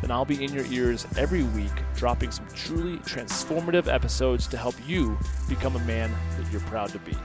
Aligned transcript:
then 0.00 0.10
I'll 0.10 0.24
be 0.24 0.42
in 0.42 0.52
your 0.52 0.64
ears 0.66 1.06
every 1.16 1.42
week, 1.42 1.72
dropping 1.96 2.30
some 2.30 2.46
truly 2.54 2.98
transformative 2.98 3.92
episodes 3.92 4.46
to 4.48 4.56
help 4.56 4.74
you 4.86 5.18
become 5.48 5.76
a 5.76 5.80
man 5.80 6.10
that 6.38 6.50
you're 6.52 6.60
proud 6.62 6.90
to 6.90 6.98
be. 7.00 7.16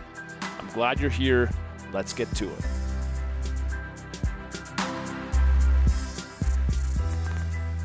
I'm 0.60 0.68
glad 0.70 1.00
you're 1.00 1.10
here. 1.10 1.50
Let's 1.92 2.14
get 2.14 2.34
to 2.36 2.50
it. 2.50 2.66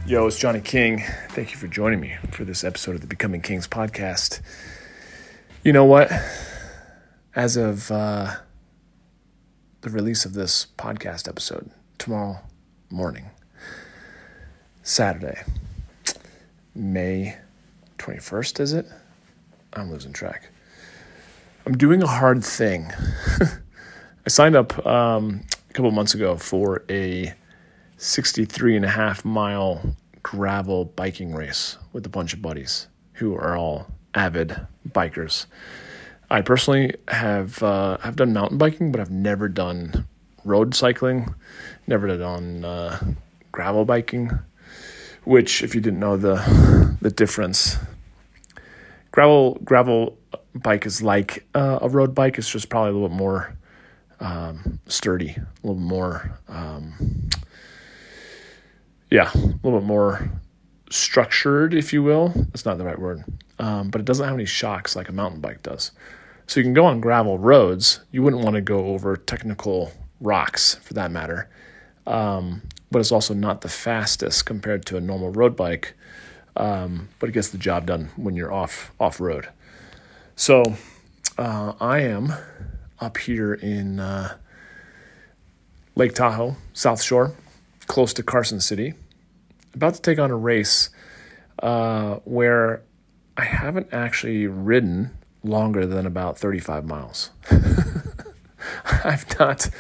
Yo, 0.07 0.27
it's 0.27 0.39
Johnny 0.39 0.63
King. 0.63 1.05
Thank 1.33 1.51
you 1.51 1.59
for 1.59 1.69
joining 1.69 2.01
me 2.01 2.17
for 2.31 2.47
this 2.47 2.65
episode 2.65 2.95
of 2.95 3.03
the 3.03 3.07
Becoming 3.07 3.43
Kings 3.43 3.69
podcast. 3.69 4.41
You 5.63 5.75
know 5.75 5.85
what? 5.85 6.11
As 7.37 7.59
of 7.59 7.91
uh, 7.91 8.37
the 9.83 9.91
release 9.91 10.25
of 10.25 10.33
this 10.33 10.69
podcast 10.79 11.29
episode, 11.29 11.71
tomorrow 11.99 12.41
morning, 12.89 13.27
Saturday, 14.89 15.43
May 16.75 17.37
21st, 17.99 18.59
is 18.59 18.73
it? 18.73 18.87
I'm 19.75 19.91
losing 19.91 20.15
track. 20.15 20.49
I'm 21.67 21.77
doing 21.77 22.03
a 22.03 22.07
hard 22.07 22.43
thing. 22.43 22.91
I 24.27 24.29
signed 24.29 24.57
up 24.57 24.87
um, 24.87 25.43
a 25.69 25.73
couple 25.75 25.91
months 25.91 26.15
ago 26.15 26.39
for 26.39 26.85
a 26.89 27.35
63 27.99 28.77
and 28.77 28.85
a 28.87 28.89
half 28.89 29.27
mile 29.27 29.95
gravel 30.23 30.87
biking 30.87 31.35
race 31.35 31.77
with 31.93 32.07
a 32.07 32.09
bunch 32.09 32.33
of 32.33 32.41
buddies 32.41 32.89
who 33.13 33.35
are 33.35 33.59
all 33.59 33.89
avid 34.15 34.59
bikers. 34.89 35.45
I 36.31 36.41
personally 36.41 36.95
have 37.09 37.63
uh, 37.63 37.99
have 37.99 38.17
done 38.17 38.33
mountain 38.33 38.57
biking, 38.57 38.91
but 38.91 39.03
I've 39.03 39.11
never 39.11 39.51
done 39.51 40.09
road 40.47 40.75
cycling, 40.75 41.35
never 41.87 42.17
done 42.17 42.65
uh, 42.65 42.99
gravel 43.53 43.85
biking 43.85 44.31
which, 45.29 45.63
if 45.63 45.75
you 45.75 45.81
didn't 45.83 46.01
know 46.01 46.17
the 46.17 46.97
the 47.03 47.11
difference, 47.11 47.77
gravel 49.11 49.59
gravel 49.63 50.17
bike 50.55 50.87
is 50.87 51.03
like 51.03 51.47
uh, 51.55 51.79
a 51.83 51.89
road 51.89 52.15
bike. 52.15 52.39
It's 52.39 52.51
just 52.51 52.71
probably 52.71 52.91
a 52.91 52.93
little 52.95 53.09
bit 53.11 53.17
more 53.19 53.55
um, 54.21 54.81
sturdy, 54.87 55.37
a 55.37 55.67
little 55.67 55.83
more, 55.83 56.39
um, 56.49 57.29
yeah, 59.11 59.31
a 59.35 59.39
little 59.63 59.81
bit 59.81 59.87
more 59.87 60.31
structured, 60.91 61.75
if 61.75 61.93
you 61.93 62.03
will. 62.03 62.31
That's 62.35 62.65
not 62.65 62.79
the 62.79 62.85
right 62.87 62.99
word, 62.99 63.23
um, 63.59 63.91
but 63.91 64.01
it 64.01 64.07
doesn't 64.07 64.25
have 64.25 64.35
any 64.35 64.47
shocks 64.47 64.97
like 64.97 65.11
a 65.11 65.13
mountain 65.13 65.43
bike 65.43 65.63
does. 65.63 65.93
So 66.47 66.59
you 66.59 66.65
can 66.65 66.73
go 66.73 66.87
on 66.87 67.03
gravel 67.03 67.39
roads. 67.39 68.01
You 68.13 68.23
wouldn't 68.23 68.43
want 68.43 68.55
to 68.55 68.63
go 68.63 68.87
over 68.87 69.15
technical 69.15 69.93
rocks, 70.23 70.77
for 70.77 70.95
that 70.95 71.11
matter. 71.11 71.51
Um, 72.07 72.63
but 72.91 73.01
it's 73.01 73.13
also 73.13 73.35
not 73.35 73.61
the 73.61 73.69
fastest 73.69 74.47
compared 74.47 74.85
to 74.87 74.97
a 74.97 75.01
normal 75.01 75.31
road 75.31 75.57
bike. 75.57 75.95
Um, 76.57 77.09
but 77.19 77.29
it 77.29 77.33
gets 77.33 77.51
the 77.51 77.59
job 77.59 77.87
done 77.87 78.11
when 78.17 78.35
you're 78.35 78.53
off 78.53 78.93
off 78.99 79.21
road. 79.21 79.49
So 80.35 80.63
uh, 81.37 81.75
I 81.81 82.01
am 82.01 82.33
up 83.01 83.17
here 83.19 83.55
in 83.55 84.01
uh, 84.01 84.37
Lake 85.95 86.15
Tahoe, 86.15 86.57
South 86.73 87.03
Shore, 87.03 87.33
close 87.87 88.13
to 88.15 88.23
Carson 88.23 88.61
City, 88.61 88.95
about 89.75 89.95
to 89.95 90.03
take 90.03 90.19
on 90.19 90.31
a 90.31 90.37
race 90.37 90.91
uh, 91.63 92.17
where 92.25 92.83
I 93.37 93.45
haven't 93.45 93.89
actually 93.93 94.47
ridden 94.47 95.17
longer 95.45 95.87
than 95.87 96.07
about 96.07 96.39
35 96.39 96.85
miles. 96.85 97.31
I've 98.85 99.39
not 99.39 99.71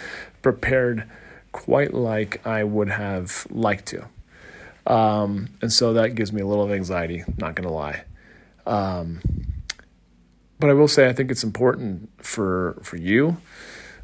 prepared 0.42 1.08
quite 1.52 1.94
like 1.94 2.46
I 2.46 2.64
would 2.64 2.88
have 2.88 3.46
liked 3.50 3.86
to. 3.86 4.06
Um, 4.86 5.50
and 5.60 5.72
so 5.72 5.92
that 5.94 6.14
gives 6.14 6.32
me 6.32 6.40
a 6.40 6.46
little 6.46 6.72
anxiety, 6.72 7.24
not 7.36 7.54
going 7.54 7.68
to 7.68 7.74
lie. 7.74 8.04
Um, 8.66 9.20
but 10.58 10.70
I 10.70 10.72
will 10.72 10.88
say 10.88 11.08
I 11.08 11.12
think 11.12 11.30
it's 11.30 11.44
important 11.44 12.10
for 12.24 12.78
for 12.82 12.96
you, 12.96 13.36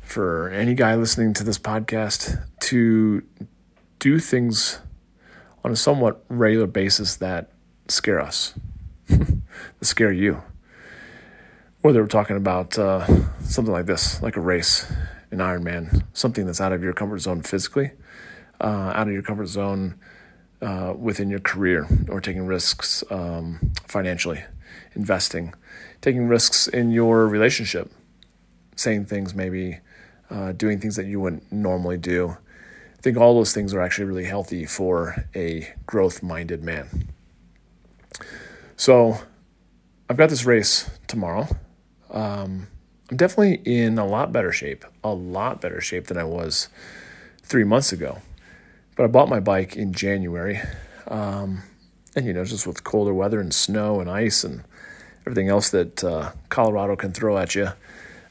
for 0.00 0.48
any 0.50 0.74
guy 0.74 0.94
listening 0.94 1.34
to 1.34 1.44
this 1.44 1.58
podcast, 1.58 2.42
to 2.60 3.22
do 3.98 4.18
things 4.18 4.80
on 5.64 5.72
a 5.72 5.76
somewhat 5.76 6.24
regular 6.28 6.66
basis 6.66 7.16
that 7.16 7.50
scare 7.88 8.20
us, 8.20 8.54
that 9.08 9.38
scare 9.82 10.12
you. 10.12 10.42
Whether 11.80 12.00
we're 12.00 12.08
talking 12.08 12.36
about 12.36 12.78
uh, 12.78 13.06
something 13.40 13.72
like 13.72 13.86
this, 13.86 14.22
like 14.22 14.36
a 14.36 14.40
race, 14.40 14.90
an 15.34 15.40
Ironman, 15.40 16.04
something 16.12 16.46
that's 16.46 16.60
out 16.60 16.72
of 16.72 16.82
your 16.82 16.92
comfort 16.92 17.18
zone 17.18 17.42
physically, 17.42 17.90
uh, 18.60 18.92
out 18.94 19.08
of 19.08 19.12
your 19.12 19.22
comfort 19.22 19.46
zone 19.46 19.98
uh, 20.62 20.94
within 20.96 21.28
your 21.28 21.40
career, 21.40 21.86
or 22.08 22.20
taking 22.20 22.46
risks 22.46 23.02
um, 23.10 23.72
financially, 23.86 24.42
investing, 24.94 25.52
taking 26.00 26.28
risks 26.28 26.68
in 26.68 26.92
your 26.92 27.26
relationship, 27.26 27.90
saying 28.76 29.06
things 29.06 29.34
maybe, 29.34 29.80
uh, 30.30 30.52
doing 30.52 30.80
things 30.80 30.96
that 30.96 31.06
you 31.06 31.20
wouldn't 31.20 31.50
normally 31.52 31.98
do. 31.98 32.36
I 32.96 33.02
think 33.02 33.16
all 33.16 33.34
those 33.34 33.52
things 33.52 33.74
are 33.74 33.80
actually 33.80 34.06
really 34.06 34.24
healthy 34.24 34.64
for 34.64 35.26
a 35.34 35.68
growth 35.84 36.22
minded 36.22 36.62
man. 36.62 37.08
So 38.76 39.18
I've 40.08 40.16
got 40.16 40.30
this 40.30 40.44
race 40.44 40.88
tomorrow. 41.08 41.48
Um, 42.10 42.68
I'm 43.14 43.18
definitely 43.18 43.60
in 43.64 43.96
a 43.96 44.04
lot 44.04 44.32
better 44.32 44.50
shape, 44.50 44.84
a 45.04 45.14
lot 45.14 45.60
better 45.60 45.80
shape 45.80 46.08
than 46.08 46.18
I 46.18 46.24
was 46.24 46.68
three 47.44 47.62
months 47.62 47.92
ago. 47.92 48.22
But 48.96 49.04
I 49.04 49.06
bought 49.06 49.28
my 49.28 49.38
bike 49.38 49.76
in 49.76 49.92
January. 49.92 50.60
Um, 51.06 51.62
and, 52.16 52.26
you 52.26 52.32
know, 52.32 52.44
just 52.44 52.66
with 52.66 52.82
colder 52.82 53.14
weather 53.14 53.38
and 53.38 53.54
snow 53.54 54.00
and 54.00 54.10
ice 54.10 54.42
and 54.42 54.64
everything 55.20 55.48
else 55.48 55.70
that 55.70 56.02
uh, 56.02 56.32
Colorado 56.48 56.96
can 56.96 57.12
throw 57.12 57.38
at 57.38 57.54
you, 57.54 57.68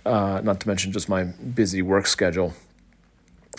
uh, 0.06 0.42
not 0.44 0.60
to 0.60 0.68
mention 0.68 0.92
just 0.92 1.08
my 1.08 1.24
busy 1.24 1.82
work 1.82 2.06
schedule, 2.06 2.54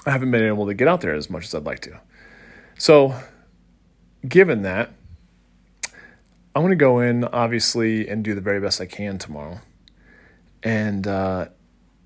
I 0.05 0.11
haven't 0.11 0.31
been 0.31 0.47
able 0.47 0.67
to 0.67 0.75
get 0.75 0.89
out 0.89 1.01
there 1.01 1.15
as 1.15 1.31
much 1.31 1.47
as 1.47 1.55
I'd 1.55 1.65
like 1.65 1.81
to. 1.81 2.01
So, 2.77 3.19
given 4.29 4.61
that, 4.61 4.91
I'm 6.55 6.61
going 6.61 6.69
to 6.69 6.77
go 6.77 7.01
in, 7.01 7.25
obviously, 7.25 8.11
and 8.11 8.23
do 8.23 8.35
the 8.35 8.43
very 8.43 8.61
best 8.61 8.79
I 8.79 8.85
can 8.85 9.17
tomorrow 9.17 9.61
and 10.65 11.07
uh, 11.07 11.47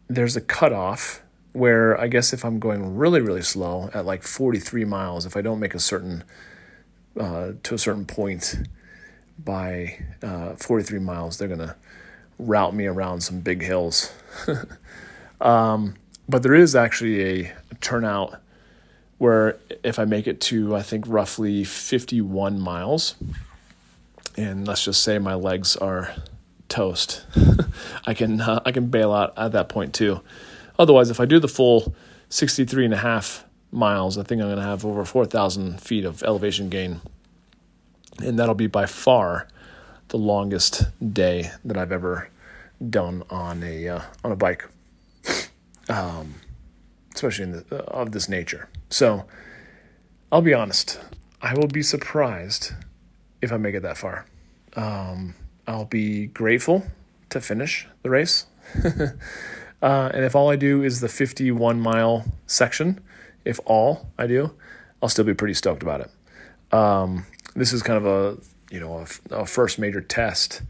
there's 0.08 0.36
a 0.36 0.40
cutoff 0.40 1.22
where 1.52 1.98
I 1.98 2.08
guess 2.08 2.32
if 2.32 2.44
I'm 2.44 2.58
going 2.58 2.96
really 2.96 3.20
really 3.20 3.42
slow 3.42 3.88
at 3.94 4.04
like 4.04 4.22
43 4.22 4.84
miles, 4.84 5.24
if 5.24 5.36
I 5.36 5.40
don't 5.40 5.60
make 5.60 5.74
a 5.74 5.78
certain 5.78 6.24
uh, 7.18 7.52
to 7.62 7.74
a 7.74 7.78
certain 7.78 8.04
point 8.04 8.56
by 9.38 10.04
uh, 10.22 10.56
43 10.56 10.98
miles, 10.98 11.38
they're 11.38 11.48
gonna 11.48 11.76
route 12.38 12.74
me 12.74 12.86
around 12.86 13.20
some 13.20 13.40
big 13.40 13.62
hills. 13.62 14.12
um, 15.40 15.94
but 16.28 16.42
there 16.42 16.54
is 16.54 16.74
actually 16.76 17.44
a, 17.44 17.52
turnout 17.80 18.40
where 19.18 19.56
if 19.84 20.00
I 20.00 20.04
make 20.04 20.26
it 20.26 20.40
to 20.42 20.74
I 20.74 20.82
think 20.82 21.04
roughly 21.06 21.62
51 21.62 22.58
miles, 22.58 23.14
and 24.36 24.66
let's 24.66 24.84
just 24.84 25.02
say 25.02 25.18
my 25.20 25.34
legs 25.34 25.76
are 25.76 26.12
toast. 26.68 27.24
I 28.06 28.14
can 28.14 28.40
uh, 28.40 28.60
I 28.64 28.72
can 28.72 28.88
bail 28.88 29.12
out 29.12 29.34
at 29.36 29.52
that 29.52 29.68
point 29.68 29.94
too. 29.94 30.20
Otherwise, 30.78 31.10
if 31.10 31.20
I 31.20 31.24
do 31.24 31.40
the 31.40 31.48
full 31.48 31.94
63 32.28 32.84
and 32.84 32.94
a 32.94 32.98
half 32.98 33.44
miles, 33.72 34.16
I 34.16 34.22
think 34.22 34.40
I'm 34.40 34.48
going 34.48 34.58
to 34.58 34.62
have 34.62 34.84
over 34.84 35.04
4,000 35.04 35.80
feet 35.80 36.04
of 36.04 36.22
elevation 36.22 36.68
gain. 36.68 37.00
And 38.18 38.38
that'll 38.38 38.54
be 38.54 38.66
by 38.66 38.86
far 38.86 39.48
the 40.08 40.18
longest 40.18 40.84
day 41.12 41.50
that 41.64 41.76
I've 41.76 41.92
ever 41.92 42.30
done 42.90 43.22
on 43.30 43.62
a 43.62 43.88
uh, 43.88 44.02
on 44.24 44.32
a 44.32 44.36
bike, 44.36 44.68
um, 45.88 46.34
especially 47.14 47.44
in 47.44 47.52
the, 47.52 47.64
uh, 47.70 48.00
of 48.00 48.12
this 48.12 48.28
nature. 48.28 48.68
So 48.90 49.26
I'll 50.32 50.42
be 50.42 50.54
honest, 50.54 51.00
I 51.42 51.54
will 51.54 51.68
be 51.68 51.82
surprised 51.82 52.72
if 53.40 53.52
I 53.52 53.56
make 53.56 53.74
it 53.74 53.82
that 53.82 53.98
far. 53.98 54.26
Um, 54.74 55.34
I'll 55.68 55.84
be 55.84 56.26
grateful 56.26 56.84
to 57.28 57.40
finish 57.40 57.86
the 58.02 58.10
race. 58.10 58.46
uh, 58.84 60.10
and 60.14 60.24
if 60.24 60.34
all 60.34 60.50
I 60.50 60.56
do 60.56 60.82
is 60.82 61.00
the 61.00 61.08
51 61.08 61.78
mile 61.78 62.24
section, 62.46 63.00
if 63.44 63.60
all 63.66 64.08
I 64.16 64.26
do, 64.26 64.54
I'll 65.02 65.10
still 65.10 65.26
be 65.26 65.34
pretty 65.34 65.54
stoked 65.54 65.82
about 65.82 66.00
it. 66.00 66.74
Um, 66.74 67.26
this 67.54 67.72
is 67.72 67.82
kind 67.82 67.98
of 67.98 68.06
a 68.06 68.38
you 68.70 68.80
know 68.80 68.98
a, 69.30 69.42
a 69.42 69.46
first 69.46 69.78
major 69.78 70.00
test 70.00 70.62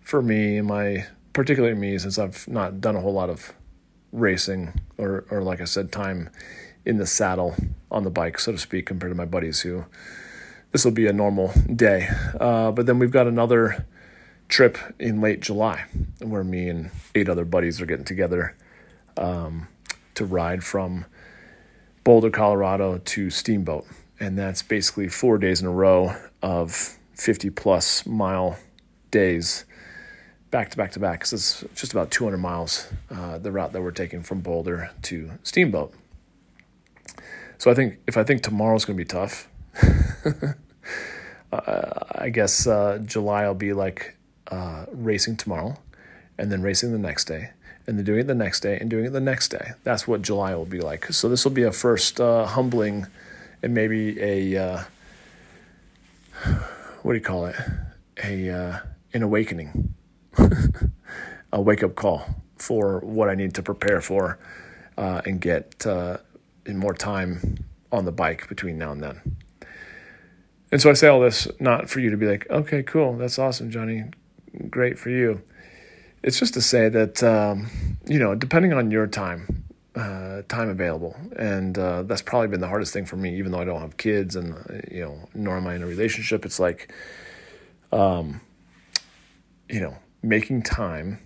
for 0.00 0.20
me 0.20 0.60
my 0.60 1.06
particularly 1.32 1.74
me 1.74 1.98
since 1.98 2.18
I've 2.18 2.46
not 2.46 2.80
done 2.80 2.96
a 2.96 3.00
whole 3.00 3.14
lot 3.14 3.30
of 3.30 3.54
racing 4.12 4.80
or 4.98 5.24
or 5.30 5.42
like 5.42 5.60
I 5.60 5.64
said 5.64 5.90
time 5.90 6.30
in 6.84 6.98
the 6.98 7.06
saddle 7.06 7.54
on 7.90 8.04
the 8.04 8.10
bike 8.10 8.38
so 8.38 8.52
to 8.52 8.58
speak 8.58 8.86
compared 8.86 9.10
to 9.10 9.16
my 9.16 9.24
buddies 9.24 9.60
who 9.60 9.86
this 10.72 10.84
will 10.84 10.92
be 10.92 11.06
a 11.06 11.12
normal 11.12 11.52
day 11.74 12.08
uh, 12.38 12.70
but 12.72 12.86
then 12.86 12.98
we've 12.98 13.10
got 13.10 13.26
another 13.26 13.86
trip 14.48 14.78
in 14.98 15.20
late 15.20 15.40
July 15.40 15.84
where 16.20 16.44
me 16.44 16.68
and 16.68 16.90
eight 17.14 17.28
other 17.28 17.44
buddies 17.44 17.80
are 17.80 17.86
getting 17.86 18.04
together 18.04 18.56
um, 19.16 19.68
to 20.14 20.24
ride 20.24 20.64
from 20.64 21.04
Boulder, 22.04 22.30
Colorado 22.30 22.98
to 22.98 23.30
Steamboat. 23.30 23.86
And 24.18 24.38
that's 24.38 24.62
basically 24.62 25.08
four 25.08 25.38
days 25.38 25.60
in 25.60 25.66
a 25.66 25.70
row 25.70 26.16
of 26.42 26.96
50 27.14 27.50
plus 27.50 28.06
mile 28.06 28.58
days 29.10 29.64
back 30.50 30.70
to 30.70 30.76
back 30.76 30.92
to 30.92 31.00
back 31.00 31.20
because 31.20 31.32
it's 31.32 31.64
just 31.78 31.92
about 31.92 32.10
200 32.10 32.38
miles 32.38 32.88
uh, 33.10 33.38
the 33.38 33.52
route 33.52 33.72
that 33.72 33.82
we're 33.82 33.90
taking 33.90 34.22
from 34.22 34.40
Boulder 34.40 34.90
to 35.02 35.32
Steamboat. 35.42 35.92
So 37.58 37.70
I 37.70 37.74
think 37.74 37.98
if 38.06 38.16
I 38.16 38.24
think 38.24 38.42
tomorrow's 38.42 38.84
going 38.84 38.96
to 38.96 39.04
be 39.04 39.08
tough, 39.08 39.48
uh, 41.52 41.88
I 42.12 42.30
guess 42.30 42.66
uh, 42.66 42.98
July 43.04 43.46
will 43.46 43.54
be 43.54 43.72
like 43.72 44.16
uh, 44.48 44.86
racing 44.92 45.36
tomorrow, 45.36 45.78
and 46.36 46.50
then 46.50 46.62
racing 46.62 46.92
the 46.92 46.98
next 46.98 47.24
day, 47.24 47.50
and 47.86 47.98
then 47.98 48.04
doing 48.04 48.20
it 48.20 48.26
the 48.26 48.34
next 48.34 48.60
day, 48.60 48.78
and 48.78 48.90
doing 48.90 49.04
it 49.04 49.12
the 49.12 49.20
next 49.20 49.48
day. 49.48 49.72
That's 49.84 50.08
what 50.08 50.22
July 50.22 50.54
will 50.54 50.64
be 50.64 50.80
like. 50.80 51.12
So 51.12 51.28
this 51.28 51.44
will 51.44 51.52
be 51.52 51.62
a 51.62 51.72
first 51.72 52.20
uh, 52.20 52.46
humbling, 52.46 53.06
and 53.62 53.74
maybe 53.74 54.20
a 54.20 54.56
uh, 54.56 54.84
what 57.02 57.12
do 57.12 57.18
you 57.18 57.24
call 57.24 57.46
it? 57.46 57.56
A 58.24 58.50
uh, 58.50 58.78
an 59.12 59.22
awakening, 59.22 59.94
a 61.52 61.60
wake 61.60 61.82
up 61.82 61.94
call 61.94 62.26
for 62.56 63.00
what 63.00 63.28
I 63.28 63.34
need 63.34 63.54
to 63.54 63.62
prepare 63.62 64.00
for, 64.00 64.38
uh, 64.96 65.22
and 65.24 65.40
get 65.40 65.86
uh, 65.86 66.18
in 66.66 66.76
more 66.76 66.94
time 66.94 67.64
on 67.90 68.04
the 68.04 68.12
bike 68.12 68.48
between 68.48 68.78
now 68.78 68.92
and 68.92 69.02
then. 69.02 69.36
And 70.70 70.82
so 70.82 70.90
I 70.90 70.92
say 70.92 71.08
all 71.08 71.20
this 71.20 71.48
not 71.58 71.88
for 71.88 72.00
you 72.00 72.10
to 72.10 72.16
be 72.16 72.26
like, 72.26 72.48
okay, 72.50 72.82
cool, 72.82 73.16
that's 73.16 73.38
awesome, 73.38 73.70
Johnny 73.70 74.04
great 74.70 74.98
for 74.98 75.10
you. 75.10 75.42
It's 76.22 76.38
just 76.38 76.54
to 76.54 76.60
say 76.60 76.88
that 76.88 77.22
um, 77.22 77.70
you 78.06 78.18
know, 78.18 78.34
depending 78.34 78.72
on 78.72 78.90
your 78.90 79.06
time, 79.06 79.64
uh, 79.94 80.42
time 80.48 80.68
available, 80.68 81.16
and 81.36 81.78
uh, 81.78 82.02
that's 82.02 82.22
probably 82.22 82.48
been 82.48 82.60
the 82.60 82.68
hardest 82.68 82.92
thing 82.92 83.04
for 83.04 83.16
me. 83.16 83.36
Even 83.36 83.52
though 83.52 83.60
I 83.60 83.64
don't 83.64 83.80
have 83.80 83.96
kids, 83.96 84.36
and 84.36 84.54
uh, 84.54 84.80
you 84.90 85.02
know, 85.02 85.28
nor 85.34 85.56
am 85.56 85.66
I 85.66 85.74
in 85.76 85.82
a 85.82 85.86
relationship, 85.86 86.44
it's 86.44 86.58
like, 86.58 86.92
um, 87.92 88.40
you 89.68 89.80
know, 89.80 89.96
making 90.22 90.62
time 90.62 91.20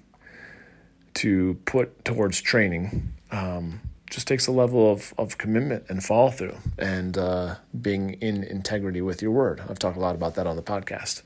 to 1.14 1.58
put 1.64 2.04
towards 2.04 2.40
training 2.40 3.12
um, 3.30 3.80
just 4.10 4.26
takes 4.26 4.46
a 4.46 4.52
level 4.52 4.92
of, 4.92 5.14
of 5.16 5.38
commitment 5.38 5.84
and 5.88 6.04
follow 6.04 6.30
through 6.30 6.56
and 6.78 7.16
uh, 7.16 7.56
being 7.80 8.14
in 8.14 8.44
integrity 8.44 9.00
with 9.00 9.22
your 9.22 9.30
word. 9.30 9.62
I've 9.68 9.78
talked 9.78 9.96
a 9.96 10.00
lot 10.00 10.14
about 10.14 10.34
that 10.34 10.46
on 10.46 10.56
the 10.56 10.62
podcast. 10.62 11.22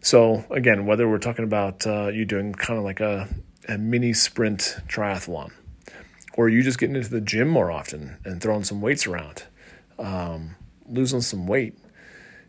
So 0.00 0.44
again, 0.50 0.86
whether 0.86 1.08
we're 1.08 1.18
talking 1.18 1.44
about 1.44 1.86
uh, 1.86 2.08
you 2.08 2.24
doing 2.24 2.54
kind 2.54 2.78
of 2.78 2.84
like 2.84 3.00
a, 3.00 3.28
a 3.68 3.76
mini 3.76 4.12
sprint 4.12 4.76
triathlon, 4.88 5.52
or 6.34 6.48
you 6.48 6.62
just 6.62 6.78
getting 6.78 6.96
into 6.96 7.10
the 7.10 7.20
gym 7.20 7.48
more 7.48 7.70
often 7.70 8.16
and 8.24 8.40
throwing 8.40 8.64
some 8.64 8.80
weights 8.80 9.06
around, 9.06 9.44
um, 9.98 10.56
losing 10.88 11.20
some 11.20 11.46
weight, 11.46 11.78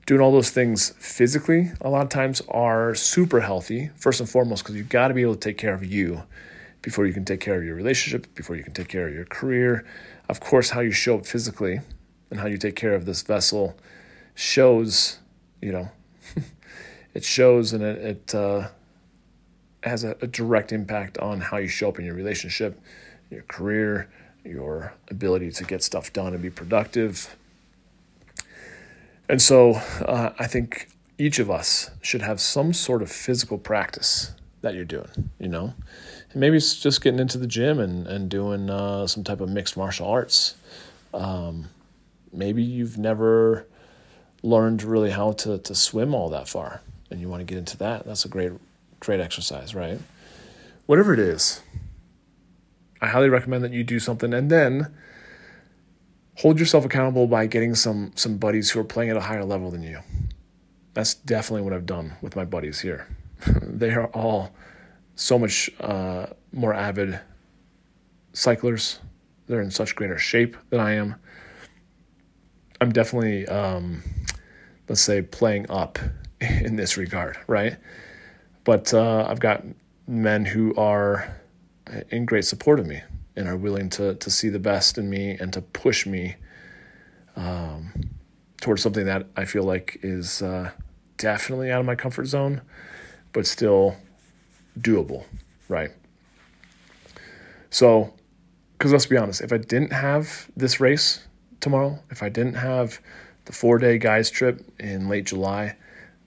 doing 0.05 0.21
all 0.21 0.31
those 0.31 0.49
things 0.49 0.91
physically, 0.97 1.71
a 1.81 1.89
lot 1.89 2.03
of 2.03 2.09
times 2.09 2.41
are 2.47 2.95
super 2.95 3.41
healthy. 3.41 3.89
First 3.97 4.21
and 4.21 4.29
foremost, 4.29 4.63
because 4.63 4.75
you've 4.75 4.89
got 4.89 5.09
to 5.09 5.13
be 5.13 5.21
able 5.21 5.35
to 5.35 5.39
take 5.39 5.57
care 5.57 5.73
of 5.73 5.83
you 5.83 6.23
before 6.81 7.05
you 7.05 7.13
can 7.13 7.25
take 7.25 7.41
care 7.41 7.57
of 7.57 7.63
your 7.63 7.75
relationship, 7.75 8.33
before 8.33 8.55
you 8.55 8.63
can 8.63 8.73
take 8.73 8.87
care 8.87 9.07
of 9.07 9.13
your 9.13 9.25
career. 9.25 9.85
Of 10.29 10.39
course, 10.39 10.69
how 10.69 10.79
you 10.79 10.91
show 10.91 11.17
up 11.17 11.25
physically 11.25 11.81
and 12.29 12.39
how 12.39 12.47
you 12.47 12.57
take 12.57 12.77
care 12.77 12.95
of 12.95 13.05
this 13.05 13.21
vessel 13.21 13.77
shows, 14.35 15.19
you 15.61 15.71
know, 15.73 15.89
it 17.13 17.23
shows 17.23 17.73
and 17.73 17.83
it, 17.83 17.97
it 17.97 18.35
uh, 18.35 18.69
has 19.83 20.03
a, 20.03 20.15
a, 20.21 20.27
direct 20.27 20.71
impact 20.71 21.17
on 21.17 21.41
how 21.41 21.57
you 21.57 21.67
show 21.67 21.89
up 21.89 21.99
in 21.99 22.05
your 22.05 22.13
relationship, 22.13 22.79
your 23.29 23.43
career, 23.43 24.09
your 24.43 24.93
ability 25.09 25.51
to 25.51 25.63
get 25.63 25.83
stuff 25.83 26.13
done 26.13 26.33
and 26.33 26.41
be 26.41 26.49
productive. 26.49 27.35
And 29.27 29.41
so 29.41 29.73
uh, 30.05 30.33
I 30.37 30.47
think 30.47 30.89
each 31.17 31.39
of 31.39 31.49
us 31.49 31.91
should 32.01 32.21
have 32.21 32.39
some 32.41 32.73
sort 32.73 33.01
of 33.01 33.11
physical 33.11 33.57
practice 33.57 34.33
that 34.61 34.75
you're 34.75 34.85
doing, 34.85 35.31
you 35.39 35.47
know? 35.47 35.73
And 36.31 36.39
maybe 36.39 36.57
it's 36.57 36.79
just 36.79 37.01
getting 37.01 37.19
into 37.19 37.37
the 37.37 37.47
gym 37.47 37.79
and, 37.79 38.07
and 38.07 38.29
doing 38.29 38.69
uh, 38.69 39.07
some 39.07 39.23
type 39.23 39.41
of 39.41 39.49
mixed 39.49 39.77
martial 39.77 40.07
arts. 40.07 40.55
Um, 41.13 41.69
maybe 42.31 42.63
you've 42.63 42.97
never 42.97 43.67
learned 44.43 44.83
really 44.83 45.11
how 45.11 45.33
to, 45.33 45.57
to 45.59 45.75
swim 45.75 46.13
all 46.13 46.29
that 46.29 46.47
far 46.47 46.81
and 47.11 47.21
you 47.21 47.29
want 47.29 47.41
to 47.41 47.45
get 47.45 47.57
into 47.57 47.77
that, 47.77 48.05
that's 48.05 48.25
a 48.25 48.29
great, 48.29 48.51
great 48.99 49.19
exercise, 49.19 49.75
right? 49.75 49.99
Whatever 50.85 51.13
it 51.13 51.19
is, 51.19 51.61
I 53.01 53.07
highly 53.07 53.29
recommend 53.29 53.63
that 53.63 53.71
you 53.71 53.83
do 53.83 53.99
something 53.99 54.33
and 54.33 54.49
then 54.49 54.93
hold 56.37 56.59
yourself 56.59 56.85
accountable 56.85 57.27
by 57.27 57.45
getting 57.45 57.75
some 57.75 58.11
some 58.15 58.37
buddies 58.37 58.71
who 58.71 58.79
are 58.79 58.85
playing 58.85 59.09
at 59.09 59.17
a 59.17 59.21
higher 59.21 59.45
level 59.45 59.71
than 59.71 59.83
you. 59.83 59.99
That's 60.93 61.13
definitely 61.13 61.63
what 61.63 61.73
I've 61.73 61.85
done 61.85 62.13
with 62.21 62.35
my 62.35 62.45
buddies 62.45 62.79
here. 62.79 63.07
they 63.61 63.91
are 63.91 64.07
all 64.07 64.51
so 65.15 65.37
much 65.39 65.69
uh, 65.79 66.27
more 66.51 66.73
avid 66.73 67.19
cyclers. 68.33 68.99
They're 69.47 69.61
in 69.61 69.71
such 69.71 69.95
greater 69.95 70.17
shape 70.17 70.55
than 70.69 70.79
I 70.79 70.93
am. 70.93 71.15
I'm 72.79 72.91
definitely, 72.91 73.47
um, 73.47 74.01
let's 74.89 75.01
say, 75.01 75.21
playing 75.21 75.69
up 75.69 75.99
in 76.61 76.75
this 76.75 76.97
regard, 76.97 77.37
right? 77.47 77.77
But 78.63 78.93
uh, 78.93 79.25
I've 79.27 79.39
got 79.39 79.63
men 80.07 80.45
who 80.45 80.73
are 80.75 81.35
in 82.09 82.25
great 82.25 82.45
support 82.45 82.79
of 82.79 82.87
me 82.87 83.01
and 83.35 83.47
are 83.47 83.57
willing 83.57 83.89
to 83.89 84.15
to 84.15 84.29
see 84.29 84.49
the 84.49 84.59
best 84.59 84.97
in 84.97 85.09
me 85.09 85.31
and 85.39 85.53
to 85.53 85.61
push 85.61 86.05
me 86.05 86.35
um, 87.35 87.91
towards 88.59 88.81
something 88.81 89.05
that 89.05 89.27
I 89.35 89.45
feel 89.45 89.63
like 89.63 89.99
is 90.01 90.41
uh, 90.41 90.71
definitely 91.17 91.71
out 91.71 91.79
of 91.79 91.85
my 91.85 91.95
comfort 91.95 92.25
zone, 92.25 92.61
but 93.33 93.45
still 93.45 93.95
doable, 94.79 95.25
right? 95.67 95.91
So, 97.69 98.13
because 98.77 98.91
let's 98.91 99.05
be 99.05 99.17
honest, 99.17 99.41
if 99.41 99.53
I 99.53 99.57
didn't 99.57 99.93
have 99.93 100.49
this 100.57 100.79
race 100.79 101.25
tomorrow, 101.59 101.99
if 102.09 102.23
I 102.23 102.29
didn't 102.29 102.55
have 102.55 102.99
the 103.45 103.53
four 103.53 103.77
day 103.77 103.97
guys 103.97 104.29
trip 104.29 104.61
in 104.79 105.07
late 105.07 105.25
July, 105.25 105.77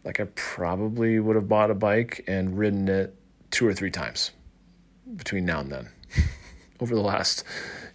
like 0.05 0.21
I 0.21 0.25
probably 0.35 1.19
would 1.19 1.37
have 1.37 1.49
bought 1.49 1.71
a 1.71 1.75
bike 1.75 2.25
and 2.27 2.59
ridden 2.59 2.89
it 2.89 3.15
two 3.51 3.67
or 3.67 3.75
three 3.75 3.91
times 3.91 4.33
between 5.17 5.45
now 5.45 5.61
and 5.61 5.71
then 5.71 5.89
over 6.81 6.95
the 6.95 7.01
last, 7.01 7.45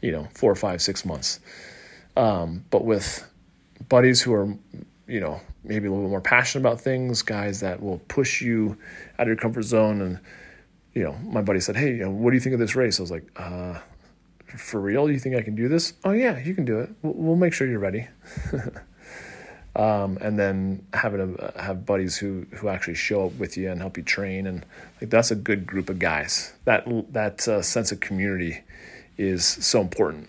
you 0.02 0.12
know, 0.12 0.28
four 0.34 0.52
or 0.52 0.56
five, 0.56 0.82
six 0.82 1.06
months. 1.06 1.40
Um, 2.18 2.66
but 2.70 2.84
with 2.84 3.30
buddies 3.88 4.22
who 4.22 4.34
are, 4.34 4.54
you 5.08 5.20
know, 5.20 5.42
maybe 5.64 5.88
a 5.88 5.92
little 5.92 6.06
bit 6.06 6.10
more 6.10 6.22
passionate 6.22 6.68
about 6.68 6.82
things, 6.82 7.22
guys 7.22 7.60
that 7.60 7.82
will 7.82 8.00
push 8.08 8.42
you 8.42 8.78
out 9.18 9.24
of 9.24 9.28
your 9.28 9.38
comfort 9.38 9.64
zone. 9.64 10.02
And, 10.02 10.20
you 10.94 11.04
know, 11.04 11.14
my 11.24 11.42
buddy 11.42 11.60
said, 11.60 11.76
Hey, 11.76 11.92
you 11.92 12.04
know, 12.04 12.10
what 12.10 12.32
do 12.32 12.36
you 12.36 12.42
think 12.42 12.54
of 12.54 12.60
this 12.60 12.76
race? 12.76 13.00
I 13.00 13.04
was 13.04 13.12
like, 13.12 13.30
uh, 13.36 13.80
for 14.58 14.80
real? 14.82 15.12
You 15.12 15.20
think 15.20 15.36
I 15.36 15.42
can 15.42 15.56
do 15.56 15.68
this? 15.68 15.94
Oh, 16.04 16.12
yeah, 16.12 16.40
you 16.40 16.56
can 16.56 16.66
do 16.66 16.80
it. 16.80 16.90
We'll, 17.02 17.14
we'll 17.14 17.36
make 17.36 17.54
sure 17.54 17.68
you're 17.68 17.80
ready. 17.80 18.08
um, 19.80 20.18
and 20.20 20.38
then 20.38 20.86
having 20.94 21.38
to 21.38 21.54
have 21.58 21.86
buddies 21.86 22.18
who 22.18 22.46
who 22.56 22.68
actually 22.68 22.96
show 22.96 23.28
up 23.28 23.34
with 23.36 23.56
you 23.56 23.72
and 23.72 23.80
help 23.80 23.96
you 23.96 24.04
train 24.04 24.46
and 24.46 24.66
like 25.00 25.10
that's 25.10 25.32
a 25.32 25.36
good 25.36 25.66
group 25.66 25.90
of 25.90 26.00
guys. 26.00 26.52
That 26.66 26.86
that 27.14 27.48
uh, 27.48 27.62
sense 27.62 27.94
of 27.94 28.02
community 28.02 28.60
is 29.18 29.46
so 29.46 29.80
important. 29.80 30.28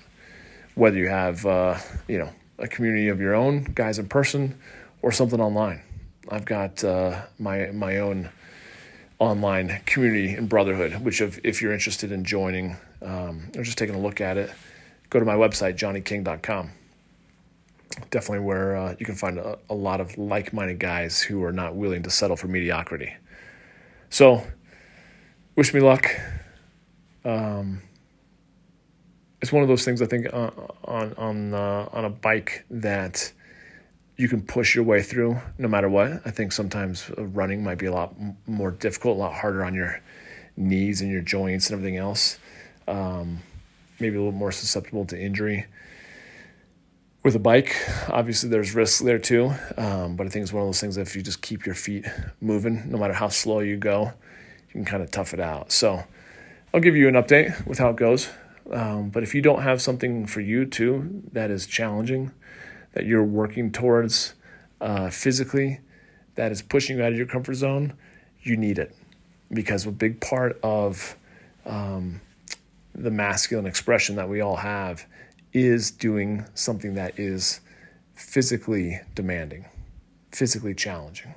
Whether 0.77 0.99
you 0.99 1.09
have 1.09 1.45
uh, 1.45 1.79
you 2.07 2.19
know 2.19 2.31
a 2.61 2.69
community 2.69 3.09
of 3.09 3.21
your 3.21 3.35
own 3.35 3.65
guys 3.65 3.99
in 3.99 4.09
person 4.09 4.57
or 5.03 5.11
something 5.11 5.41
online. 5.41 5.83
I've 6.29 6.45
got 6.45 6.85
uh, 6.85 7.23
my 7.41 7.73
my 7.73 7.99
own 7.99 8.31
online 9.19 9.81
community 9.85 10.33
and 10.33 10.49
brotherhood 10.49 11.05
which 11.05 11.21
if, 11.21 11.41
if 11.45 11.61
you're 11.61 11.75
interested 11.75 12.11
in 12.11 12.25
joining 12.25 12.77
um, 13.03 13.51
or 13.55 13.65
just 13.65 13.77
taking 13.77 13.95
a 13.95 14.01
look 14.01 14.19
at 14.19 14.39
it 14.39 14.51
go 15.11 15.19
to 15.19 15.27
my 15.27 15.35
website 15.35 15.77
johnnyking.com 15.77 16.71
definitely 18.11 18.45
where 18.45 18.77
uh, 18.77 18.95
you 18.99 19.07
can 19.07 19.15
find 19.15 19.39
a, 19.39 19.59
a 19.69 19.75
lot 19.75 20.01
of 20.01 20.17
like 20.19 20.53
minded 20.53 20.79
guys 20.79 21.21
who 21.21 21.43
are 21.45 21.53
not 21.53 21.75
willing 21.75 22.03
to 22.05 22.11
settle 22.11 22.37
for 22.37 22.49
mediocrity. 22.49 23.15
So, 24.09 24.43
wish 25.57 25.73
me 25.75 25.81
luck. 25.81 26.09
Um, 27.25 27.83
it's 29.41 29.53
one 29.53 29.63
of 29.63 29.69
those 29.69 29.85
things 29.85 30.03
I 30.03 30.07
think 30.07 30.33
uh, 30.33 30.51
on 30.85 31.15
on 31.15 31.55
uh, 31.55 31.89
on 31.93 32.05
a 32.05 32.11
bike 32.11 32.65
that 32.71 33.33
you 34.17 34.29
can 34.29 34.43
push 34.43 34.75
your 34.75 34.85
way 34.85 35.03
through 35.03 35.41
no 35.59 35.67
matter 35.67 35.89
what. 35.89 36.21
I 36.27 36.31
think 36.31 36.53
sometimes 36.53 37.11
running 37.17 37.65
might 37.65 37.79
be 37.79 37.87
a 37.87 37.93
lot 37.93 38.15
more 38.47 38.71
difficult, 38.71 39.17
a 39.17 39.21
lot 39.21 39.33
harder 39.33 39.65
on 39.65 39.75
your 39.75 40.01
knees 40.57 41.01
and 41.01 41.11
your 41.11 41.23
joints 41.23 41.71
and 41.71 41.79
everything 41.79 41.97
else. 41.97 42.39
Um, 42.87 43.39
maybe 43.99 44.17
a 44.17 44.19
little 44.19 44.33
more 44.33 44.53
susceptible 44.53 45.07
to 45.07 45.19
injury. 45.19 45.67
With 47.23 47.37
a 47.37 47.39
bike, 47.39 47.77
obviously 48.09 48.49
there's 48.49 48.75
risks 48.75 49.01
there 49.01 49.19
too, 49.19 49.53
um, 49.77 50.17
but 50.17 50.27
I 50.27 50.31
think 50.31 50.43
it's 50.43 50.55
one 50.55 50.63
of 50.63 50.69
those 50.69 50.81
things 50.81 50.95
that 50.95 51.03
if 51.03 51.15
you 51.15 51.21
just 51.21 51.43
keep 51.43 51.67
your 51.67 51.75
feet 51.75 52.07
moving, 52.41 52.91
no 52.91 52.97
matter 52.97 53.13
how 53.13 53.29
slow 53.29 53.61
you 53.61 53.77
go, 53.77 54.05
you 54.69 54.73
can 54.73 54.87
kind 54.87 55.03
of 55.03 55.11
tough 55.11 55.35
it 55.35 55.41
out. 55.41 55.71
So 55.71 56.03
I'll 56.73 56.81
give 56.81 56.97
you 56.97 57.09
an 57.09 57.15
update 57.15 57.67
with 57.67 57.79
how 57.79 57.91
it 57.91 57.97
goes. 57.97 58.31
Um, 58.73 59.11
but 59.11 59.23
if 59.23 59.35
you 59.35 59.43
don't 59.43 59.61
have 59.61 59.83
something 59.83 60.27
for 60.27 60.41
you 60.41 60.65
too 60.65 61.23
that 61.33 61.51
is 61.51 61.67
challenging, 61.67 62.31
that 62.93 63.05
you're 63.05 63.23
working 63.23 63.71
towards 63.71 64.33
uh, 64.81 65.11
physically, 65.11 65.81
that 66.37 66.51
is 66.53 66.63
pushing 66.63 66.97
you 66.97 67.05
out 67.05 67.13
of 67.13 67.19
your 67.19 67.27
comfort 67.27 67.55
zone, 67.55 67.93
you 68.41 68.57
need 68.57 68.79
it 68.79 68.97
because 69.53 69.85
a 69.85 69.91
big 69.91 70.23
part 70.23 70.59
of 70.63 71.17
um, 71.67 72.23
the 72.95 73.11
masculine 73.11 73.67
expression 73.67 74.17
that 74.17 74.31
we 74.31 74.41
all 74.41 74.57
have 74.57 75.05
is 75.53 75.91
doing 75.91 76.45
something 76.55 76.95
that 76.95 77.19
is 77.19 77.61
physically 78.15 79.01
demanding, 79.15 79.65
physically 80.33 80.75
challenging, 80.75 81.35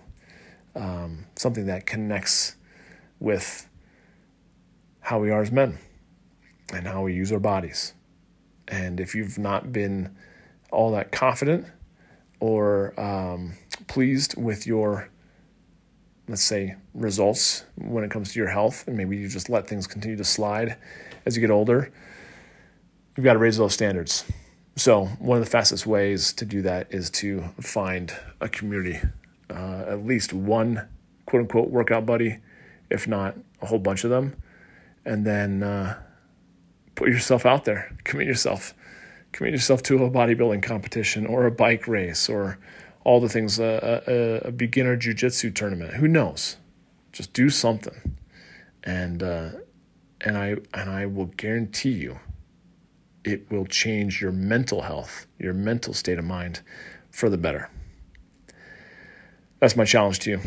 um, 0.76 1.26
something 1.36 1.66
that 1.66 1.86
connects 1.86 2.56
with 3.20 3.68
how 5.00 5.20
we 5.20 5.32
are 5.32 5.42
as 5.42 5.52
men 5.52 5.78
and 6.74 6.88
how 6.88 7.04
we 7.04 7.14
use 7.14 7.32
our 7.32 7.40
bodies. 7.40 7.94
And 8.68 9.00
if 9.00 9.16
you've 9.16 9.38
not 9.38 9.72
been 9.72 10.16
all 10.72 10.92
that 10.92 11.12
confident 11.12 11.68
or 12.40 13.00
um, 13.00 13.54
pleased 13.88 14.36
with 14.38 14.66
your, 14.66 15.10
let's 16.28 16.42
say, 16.42 16.76
results 16.94 17.66
when 17.76 18.04
it 18.04 18.12
comes 18.12 18.34
to 18.34 18.40
your 18.40 18.50
health, 18.50 18.88
and 18.88 18.98
maybe 18.98 19.18
you 19.18 19.28
just 19.28 19.50
let 19.50 19.68
things 19.68 19.88
continue 19.88 20.18
to 20.18 20.24
slide 20.24 20.78
as 21.26 21.36
you 21.36 21.42
get 21.42 21.52
older, 21.52 21.92
you've 23.16 23.24
got 23.24 23.34
to 23.34 23.40
raise 23.40 23.58
those 23.58 23.74
standards. 23.74 24.26
So, 24.76 25.06
one 25.20 25.38
of 25.38 25.46
the 25.46 25.50
fastest 25.50 25.86
ways 25.86 26.34
to 26.34 26.46
do 26.46 26.64
that 26.64 26.88
is 26.90 27.10
to 27.12 27.44
find 27.62 28.12
a 28.42 28.50
community, 28.50 29.00
uh, 29.50 29.86
at 29.88 30.04
least 30.04 30.34
one 30.34 30.88
quote 31.28 31.42
unquote 31.42 31.70
workout 31.70 32.06
buddy, 32.06 32.40
if 32.90 33.08
not 33.08 33.36
a 33.62 33.68
whole 33.68 33.80
bunch 33.80 34.04
of 34.04 34.10
them, 34.10 34.36
and 35.06 35.26
then 35.26 35.62
uh, 35.62 36.02
put 36.96 37.10
yourself 37.10 37.46
out 37.46 37.66
there, 37.66 37.96
commit 38.04 38.26
yourself, 38.26 38.74
commit 39.32 39.54
yourself 39.54 39.84
to 39.84 40.04
a 40.04 40.10
bodybuilding 40.10 40.64
competition 40.64 41.28
or 41.28 41.46
a 41.46 41.52
bike 41.52 41.88
race 41.88 42.28
or 42.28 42.58
all 43.04 43.20
the 43.20 43.30
things, 43.30 43.60
uh, 43.60 44.02
a, 44.08 44.48
a, 44.48 44.52
beginner 44.52 44.98
jujitsu 44.98 45.54
tournament. 45.54 45.94
Who 45.96 46.08
knows? 46.08 46.58
Just 47.12 47.34
do 47.34 47.50
something, 47.50 48.18
and 48.84 49.22
uh, 49.22 49.50
and 50.22 50.36
I 50.36 50.56
and 50.74 50.90
I 50.90 51.06
will 51.06 51.28
guarantee 51.28 51.92
you 51.92 52.20
it 53.24 53.50
will 53.52 53.66
change 53.66 54.22
your 54.22 54.32
mental 54.32 54.82
health, 54.82 55.28
your 55.40 55.54
mental 55.54 55.94
state 55.94 56.20
of 56.20 56.26
mind 56.26 56.62
for 57.10 57.30
the 57.30 57.38
better. 57.38 57.70
That's 59.60 59.76
my 59.76 59.86
challenge 59.86 60.20
to 60.20 60.32
you. 60.32 60.40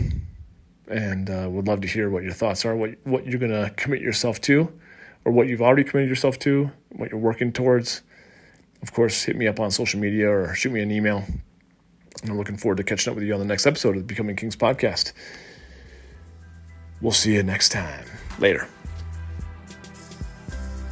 And 0.88 1.30
uh, 1.30 1.48
would 1.50 1.66
love 1.66 1.80
to 1.80 1.88
hear 1.88 2.10
what 2.10 2.22
your 2.22 2.32
thoughts 2.32 2.64
are, 2.64 2.76
what, 2.76 2.90
what 3.04 3.26
you're 3.26 3.40
going 3.40 3.50
to 3.50 3.70
commit 3.76 4.00
yourself 4.00 4.40
to, 4.42 4.72
or 5.24 5.32
what 5.32 5.48
you've 5.48 5.62
already 5.62 5.84
committed 5.84 6.08
yourself 6.08 6.38
to, 6.40 6.70
what 6.90 7.10
you're 7.10 7.18
working 7.18 7.52
towards. 7.52 8.02
Of 8.82 8.92
course, 8.92 9.24
hit 9.24 9.36
me 9.36 9.48
up 9.48 9.58
on 9.58 9.70
social 9.70 9.98
media 9.98 10.30
or 10.30 10.54
shoot 10.54 10.70
me 10.70 10.80
an 10.80 10.90
email. 10.90 11.24
And 12.22 12.30
I'm 12.30 12.38
looking 12.38 12.56
forward 12.56 12.76
to 12.76 12.84
catching 12.84 13.10
up 13.10 13.16
with 13.16 13.24
you 13.24 13.32
on 13.34 13.40
the 13.40 13.46
next 13.46 13.66
episode 13.66 13.96
of 13.96 14.02
the 14.02 14.06
Becoming 14.06 14.36
Kings 14.36 14.56
podcast. 14.56 15.12
We'll 17.00 17.12
see 17.12 17.34
you 17.34 17.42
next 17.42 17.70
time. 17.70 18.04
Later. 18.38 18.68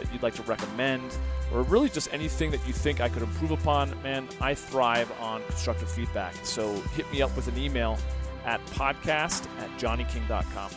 that 0.00 0.12
you'd 0.12 0.22
like 0.22 0.34
to 0.34 0.42
recommend, 0.42 1.16
or 1.52 1.62
really 1.62 1.88
just 1.88 2.12
anything 2.12 2.50
that 2.50 2.66
you 2.66 2.72
think 2.72 3.00
I 3.00 3.08
could 3.08 3.22
improve 3.22 3.52
upon, 3.52 4.00
man, 4.02 4.28
I 4.40 4.54
thrive 4.54 5.10
on 5.20 5.42
constructive 5.46 5.90
feedback. 5.90 6.34
So 6.42 6.72
hit 6.94 7.10
me 7.12 7.22
up 7.22 7.34
with 7.36 7.48
an 7.48 7.56
email 7.56 7.98
at 8.44 8.64
podcast 8.66 9.46
at 9.60 9.70
johnnyking.com. 9.78 10.70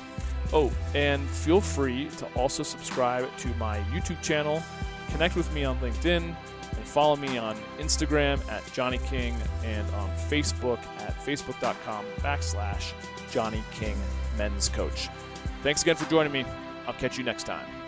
Oh, 0.52 0.72
and 0.94 1.28
feel 1.30 1.62
free 1.62 2.10
to 2.18 2.28
also 2.36 2.62
subscribe 2.62 3.36
to 3.38 3.48
my 3.56 3.80
YouTube 3.92 4.22
channel, 4.22 4.62
connect 5.10 5.36
with 5.36 5.52
me 5.54 5.64
on 5.64 5.80
LinkedIn, 5.80 6.22
and 6.22 6.86
follow 6.86 7.16
me 7.16 7.38
on 7.38 7.56
Instagram 7.80 8.40
at 8.52 8.62
Johnny 8.74 9.00
King 9.00 9.36
and 9.64 9.90
on 9.96 10.10
Facebook 10.30 10.80
at 11.00 11.16
facebook.com 11.26 12.06
backslash 12.20 12.94
Johnny 13.32 13.64
King 13.72 13.96
Men's 14.38 14.70
Coach. 14.70 15.10
Thanks 15.64 15.82
again 15.82 15.96
for 15.96 16.10
joining 16.10 16.32
me. 16.32 16.46
I'll 16.86 16.94
catch 16.94 17.18
you 17.18 17.24
next 17.24 17.46
time. 17.46 17.83